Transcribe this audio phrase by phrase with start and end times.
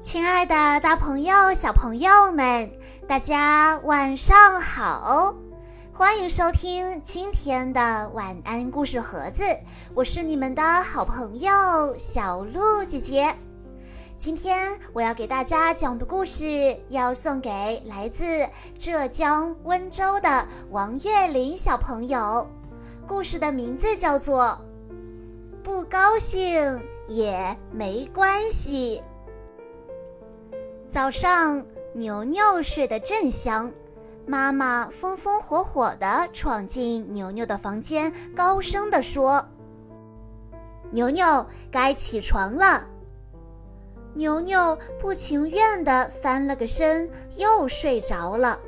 [0.00, 2.70] 亲爱的，大朋友、小朋友们，
[3.08, 5.34] 大家晚上好！
[5.92, 9.42] 欢迎收听今天的晚安故事盒子，
[9.94, 11.50] 我是你们的好朋友
[11.98, 13.34] 小鹿姐姐。
[14.16, 18.24] 今天我要给大家讲的故事，要送给来自
[18.78, 22.48] 浙江温州的王月玲小朋友。
[23.04, 24.56] 故事的名字叫做
[25.64, 29.02] 《不高兴也没关系》。
[30.90, 33.70] 早上，牛牛睡得正香，
[34.26, 39.44] 妈妈风风火火地闯进牛牛的房间，高声地说
[40.90, 42.86] ：“牛牛，该起床了。”
[44.16, 48.58] 牛牛不情愿地翻了个身，又睡着了。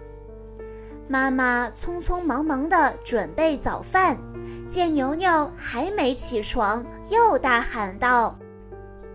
[1.09, 4.19] 妈妈匆匆忙忙地准备早饭，
[4.69, 8.39] 见牛牛还没起床，又大喊道：“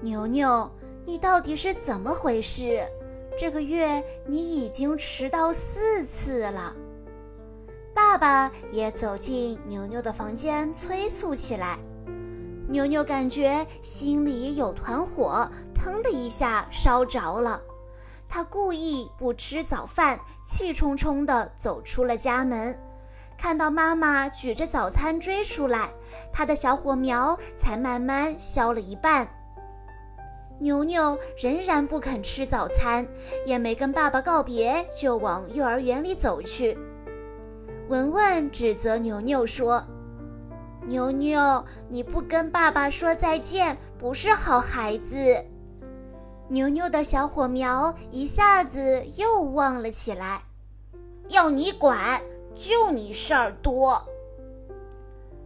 [0.02, 0.70] 牛牛！”
[1.08, 2.84] 你到底是怎么回事？
[3.38, 6.74] 这个月你已经迟到四次了。
[7.94, 11.78] 爸爸也走进牛牛的房间，催促起来。
[12.68, 17.62] 牛牛感觉心里有团火，腾的一下烧着了。
[18.28, 22.80] 他故意不吃早饭，气冲冲地走出了家门。
[23.38, 25.94] 看到妈妈举着早餐追出来，
[26.34, 29.30] 他的小火苗才慢慢消了一半。
[30.58, 33.06] 牛牛仍然不肯吃早餐，
[33.46, 36.78] 也没跟爸爸告别，就往幼儿园里走去。
[37.90, 39.84] 文文指责牛牛说
[40.88, 45.46] ：“牛牛，你不跟爸爸说再见，不是好孩子。”
[46.48, 50.44] 牛牛的小火苗一下子又旺了起来。
[51.28, 52.22] 要你管，
[52.56, 54.02] 就你事儿多。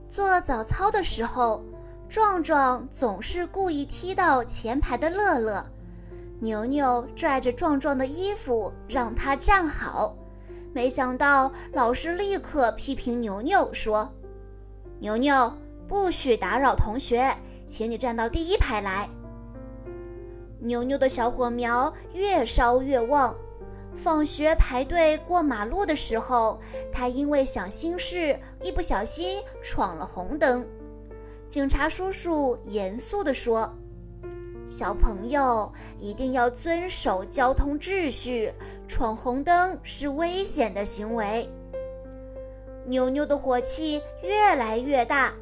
[0.07, 1.63] 做早操的时候。
[2.09, 5.63] 壮壮总是故意踢到前排的乐乐，
[6.39, 10.17] 牛牛拽着壮壮的衣服让他站好，
[10.73, 14.11] 没想到老师立刻批评牛牛说
[14.97, 15.53] ：“牛牛
[15.87, 19.07] 不许打扰同学，请你站到第一排来。”
[20.57, 23.35] 牛牛的小火苗越烧越旺，
[23.93, 26.59] 放学排队过马路的时候，
[26.91, 30.67] 他因为想心事，一不小心闯了红灯。
[31.49, 33.75] 警察叔叔严肃地说
[34.69, 38.53] ：“小朋友一定要遵守交通秩序，
[38.87, 41.49] 闯红灯是危险的行为。”
[42.85, 45.33] 牛牛的火气越来越大。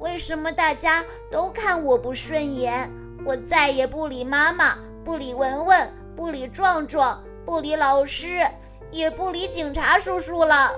[0.00, 2.90] 为什么大家都看我不顺眼？
[3.24, 8.44] 我再也不理妈妈，不理文文，不理壮壮，不理老师，
[8.90, 10.74] 也不理警察叔叔了。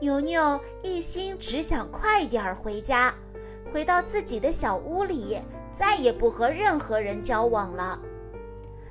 [0.00, 3.12] 牛牛一心只想快点儿回家，
[3.72, 5.40] 回到自己的小屋里，
[5.72, 7.98] 再也不和任何人交往了。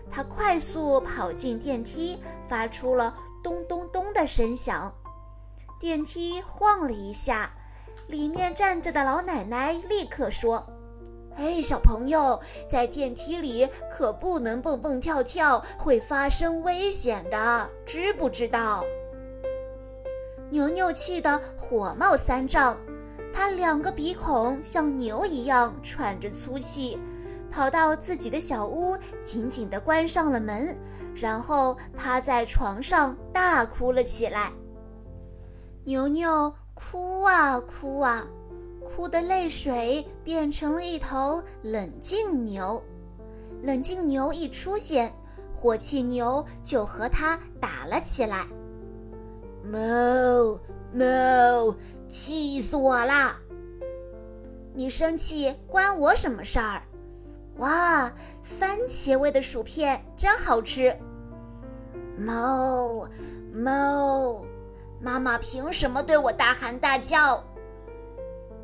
[0.09, 4.93] 他快速跑进电梯，发出了咚咚咚的声响。
[5.79, 7.51] 电梯晃了一下，
[8.07, 10.67] 里面站着的老奶奶立刻说
[11.37, 18.83] ：“哎，小朋友，在电梯里可不能蹦蹦跳跳，会发生危险的，知不知道？”
[20.49, 22.77] 牛牛气得火冒三丈，
[23.33, 26.97] 他两个鼻孔像牛一样喘着粗气，
[27.51, 30.77] 跑到自己的小屋，紧紧地关上了门，
[31.13, 34.51] 然后趴在床上大哭了起来。
[35.83, 38.25] 牛牛哭啊哭啊，
[38.85, 42.81] 哭的泪水变成了一头冷静牛。
[43.63, 45.13] 冷静牛一出现，
[45.53, 48.45] 火气牛就和他打了起来。
[49.69, 50.59] 猫
[50.93, 51.75] 猫，
[52.07, 53.37] 气死我啦！
[54.73, 56.83] 你生气关我什么事儿？
[57.57, 60.95] 哇，番茄味的薯片真好吃！
[62.17, 63.09] 猫
[63.53, 64.45] 猫，
[65.01, 67.43] 妈妈凭什么对我大喊大叫？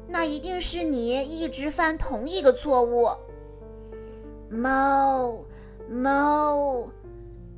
[0.07, 3.09] 那一定是你一直犯同一个错误。
[4.49, 5.43] 猫
[5.89, 6.87] 猫。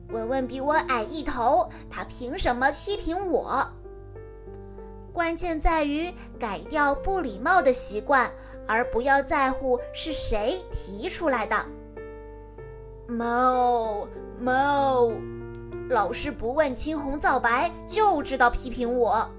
[0.10, 3.68] 文文比我矮一头，他凭什么批评我？
[5.12, 8.32] 关键在于改掉不礼貌的习惯，
[8.68, 11.66] 而不要在乎是谁提出来的。
[13.08, 14.08] 猫
[14.40, 15.12] 猫，
[15.90, 19.30] 老师不问青红皂白就知道批评我。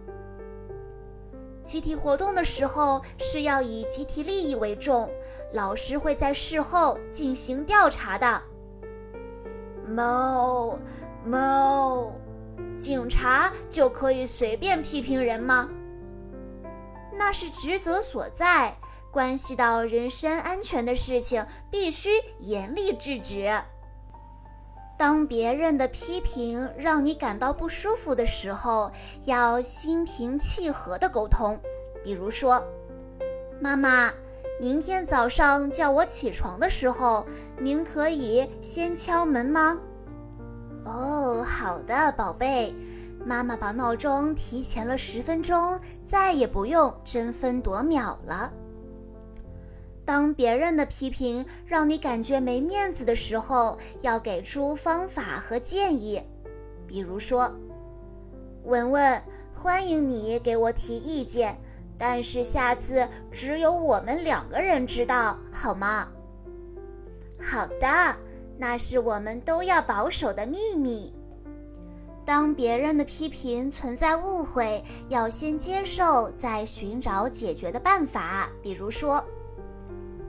[1.62, 5.10] 集体活动的时候是要以集体利益为重，
[5.52, 8.40] 老师会在事后进行调查的。
[9.88, 10.78] 猫
[11.24, 12.12] 猫，
[12.76, 15.68] 警察就可以随便批评人吗？
[17.12, 18.74] 那是职责所在，
[19.10, 23.50] 关系到人身安全的事情，必须严厉制止。
[24.98, 28.90] 当别人的批评让你感到不舒服的时候，
[29.24, 31.60] 要心平气和地沟通。
[32.02, 32.66] 比如说，
[33.60, 34.12] 妈妈，
[34.58, 37.26] 明天早上叫我起床的时候，
[37.58, 39.78] 您可以先敲门吗？
[40.84, 42.74] 哦，好的，宝贝。
[43.24, 48.52] 妈妈把闹钟提前了十分钟，再也不用争分夺秒了。
[50.04, 56.22] 当别人的批评让你感觉没面子的时候，要给出方法和建议。
[56.86, 57.58] 比如说，
[58.64, 59.20] 文文，
[59.52, 61.58] 欢迎你给我提意见，
[61.98, 66.08] 但是下次只有我们两个人知道，好吗？
[67.40, 68.16] 好的，
[68.58, 71.14] 那是我们都要保守的秘密。
[72.24, 78.50] 当别人的批评存在误会，要先接受，再寻找解决的办法。
[78.62, 79.24] 比如说。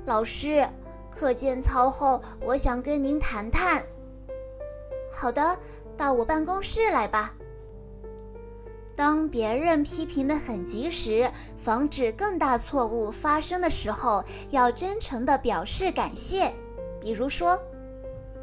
[0.05, 0.65] 老师，
[1.11, 3.83] 课间操后，我想跟您谈谈。
[5.11, 5.57] 好的，
[5.97, 7.33] 到我办公室来吧。
[8.97, 16.51] 当别人批评的很及时，防止更大错误发生的时候，要真诚的表示感谢。
[16.99, 17.61] 比如说，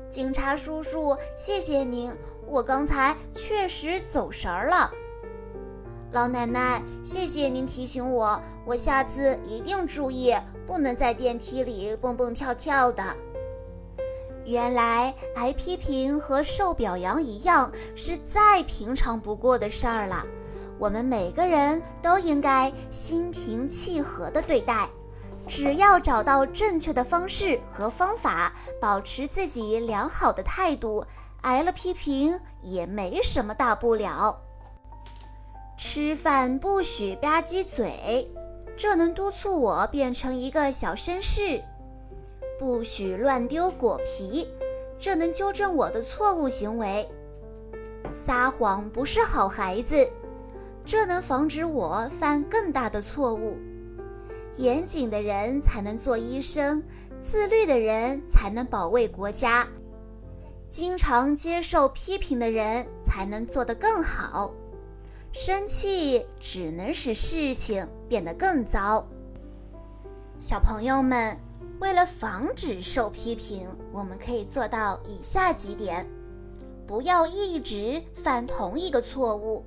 [0.09, 2.12] 警察叔叔，谢谢您，
[2.47, 4.93] 我刚才确实走神儿了。
[6.12, 10.33] 老奶奶，谢谢您提醒我，我下次一定注意。
[10.67, 13.03] 不能在电梯里蹦蹦跳跳的。
[14.47, 20.25] 原来挨批评和受表扬一样，是再平常不过的事儿了。
[20.79, 24.88] 我们每个人都应该心平气和地对待，
[25.47, 31.05] 只要找到正确的方式和方法，保持自己良好的态度，
[31.43, 34.41] 挨了批评也没什么大不了。
[35.76, 38.31] 吃饭不许吧唧嘴。
[38.77, 41.62] 这能督促我变成一个小绅士，
[42.59, 44.49] 不许乱丢果皮。
[44.99, 47.09] 这能纠正我的错误行为。
[48.11, 50.11] 撒谎不是好孩子，
[50.85, 53.57] 这能防止我犯更大的错误。
[54.57, 56.83] 严谨的人才能做医生，
[57.23, 59.67] 自律的人才能保卫国家。
[60.69, 64.53] 经常接受批评的人才能做得更好。
[65.33, 69.05] 生气只能使事情变得更糟。
[70.39, 71.37] 小朋友们，
[71.81, 76.07] 为了防止受批评，我们可以做到以下几点：
[76.87, 79.65] 不要一直犯同一个错误，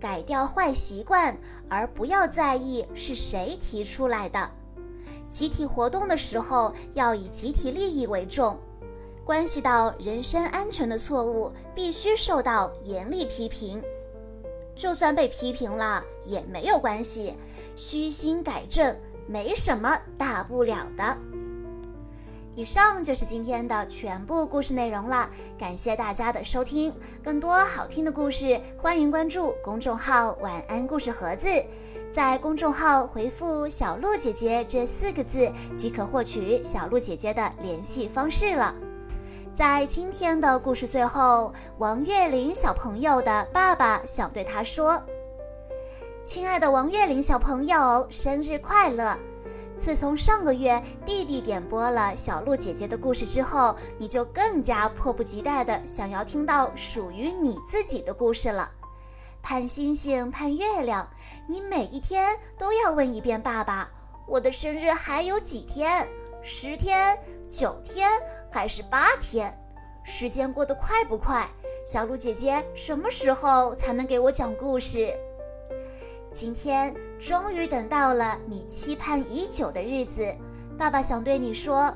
[0.00, 1.36] 改掉坏习惯，
[1.68, 4.50] 而不要在意是谁提出来的。
[5.28, 8.58] 集体活动的时候要以集体利益为重，
[9.24, 13.82] 关系到人身安全的错误必须受到严厉批评。
[14.76, 17.34] 就算被批评了也没有关系，
[17.74, 18.94] 虚心改正
[19.26, 21.16] 没什么大不了的。
[22.56, 26.90] 以上就是今天的全部故事内容了，感谢大家的收听。
[27.22, 31.48] 更多好听的故事，欢迎关注公众号“晚安故事盒子”，
[32.10, 38.74] 在公众号回复“小鹿姐姐”这四个字，即可获取小鹿姐姐的联系方式了。
[39.52, 45.02] 在今天的故事最后，王月玲小朋友的爸爸想对他说
[46.24, 49.14] ：“亲爱的王月玲小朋友，生日快乐！
[49.78, 58.70] 自从上个月弟弟点播了小鹿姐姐的故事之后，你就更加迫不及待地想要听到属于你自己的故事了。
[59.42, 61.08] 盼星星盼月亮，
[61.46, 63.88] 你每一天都要问一遍爸爸：
[64.26, 66.08] 我的生日还有几天？
[66.42, 67.18] 十天？
[67.48, 68.10] 九天？”
[68.50, 69.54] 还是八天，
[70.02, 71.46] 时间过得快不快？
[71.84, 75.14] 小鹿姐姐什么时候才能给我讲故事？
[76.32, 80.26] 今天终于等到了你期盼已久的日子，
[80.76, 81.92] 爸爸想对你说，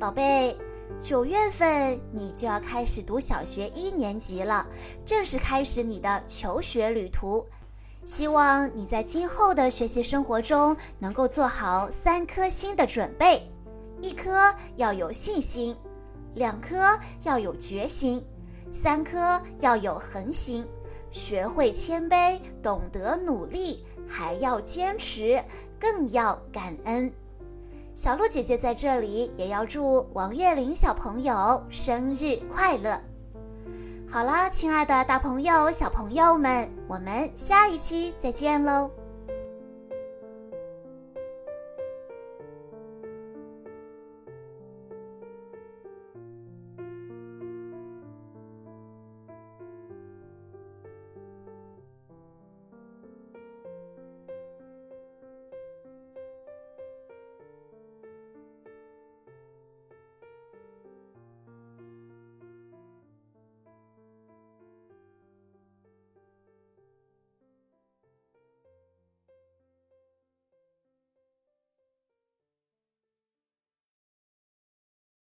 [0.00, 0.56] 宝贝，
[0.98, 4.66] 九月份你就要开始读小学一年级了，
[5.04, 7.44] 正式开始你的求学旅途。
[8.04, 13.50] 希望你在今后的学习生活中能够做好三颗心的准备。
[14.02, 15.76] 一颗要有信心，
[16.34, 18.22] 两颗要有决心，
[18.70, 20.66] 三颗要有恒心。
[21.14, 25.40] 学会谦卑，懂得努力，还要坚持，
[25.78, 27.12] 更要感恩。
[27.94, 33.00] 小鹿姐姐在这里也要祝王月玲小朋友生日快乐。
[34.08, 38.90] 好了，亲爱的大朋友、小朋友们，我们下一期再见喽。